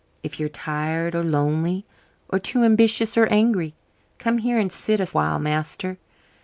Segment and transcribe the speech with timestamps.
[0.23, 1.85] If you're tired or lonely,
[2.27, 3.75] or too ambitious or angry,
[4.17, 5.99] come here and sit awhile, master.